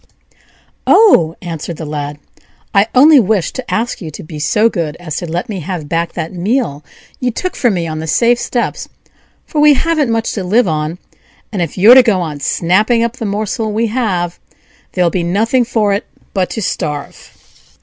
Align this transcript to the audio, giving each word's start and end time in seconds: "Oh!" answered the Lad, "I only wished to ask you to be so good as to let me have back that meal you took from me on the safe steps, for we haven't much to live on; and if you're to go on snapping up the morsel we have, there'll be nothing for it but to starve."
"Oh!" 0.87 1.35
answered 1.43 1.77
the 1.77 1.85
Lad, 1.85 2.17
"I 2.73 2.87
only 2.95 3.19
wished 3.19 3.53
to 3.57 3.71
ask 3.71 4.01
you 4.01 4.09
to 4.09 4.23
be 4.23 4.39
so 4.39 4.67
good 4.67 4.95
as 4.95 5.17
to 5.17 5.27
let 5.31 5.47
me 5.47 5.59
have 5.59 5.87
back 5.87 6.13
that 6.13 6.33
meal 6.33 6.83
you 7.19 7.29
took 7.29 7.55
from 7.55 7.75
me 7.75 7.85
on 7.85 7.99
the 7.99 8.07
safe 8.07 8.39
steps, 8.39 8.89
for 9.45 9.61
we 9.61 9.75
haven't 9.75 10.09
much 10.11 10.31
to 10.31 10.43
live 10.43 10.67
on; 10.67 10.97
and 11.51 11.61
if 11.61 11.77
you're 11.77 11.93
to 11.93 12.01
go 12.01 12.19
on 12.19 12.39
snapping 12.39 13.03
up 13.03 13.17
the 13.17 13.25
morsel 13.27 13.71
we 13.71 13.85
have, 13.93 14.39
there'll 14.93 15.11
be 15.11 15.21
nothing 15.21 15.63
for 15.65 15.93
it 15.93 16.07
but 16.33 16.49
to 16.49 16.63
starve." 16.63 17.37